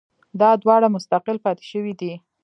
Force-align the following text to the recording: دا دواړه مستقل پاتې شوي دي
دا 0.39 0.49
دواړه 0.63 0.87
مستقل 0.95 1.37
پاتې 1.45 1.65
شوي 1.71 1.93
دي 2.01 2.13